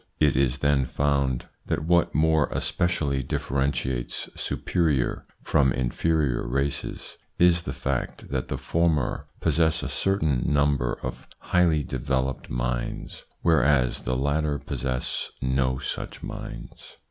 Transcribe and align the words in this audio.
It 0.19 0.35
is 0.35 0.57
then 0.57 0.85
found 0.87 1.45
that 1.67 1.83
what 1.85 2.11
232 2.11 2.55
THE 2.55 2.59
PSYCHOLOGY 2.61 2.65
OF 2.65 2.71
PEOPLES: 2.71 3.05
more 3.05 3.17
especially 3.19 3.23
differentiates 3.61 4.29
superior 4.35 5.25
from 5.43 5.71
inferior 5.73 6.47
races 6.47 7.17
is 7.37 7.61
the 7.61 7.71
fact 7.73 8.31
that 8.31 8.47
the 8.47 8.57
former 8.57 9.27
possess 9.41 9.83
a 9.83 9.87
certain 9.89 10.51
number 10.51 10.97
of 11.03 11.27
highly 11.37 11.83
developed 11.83 12.49
minds, 12.49 13.25
whereas 13.43 13.99
the 13.99 14.17
latter 14.17 14.57
possess 14.57 15.29
no 15.39 15.77
such 15.77 16.23
minds. 16.23 16.97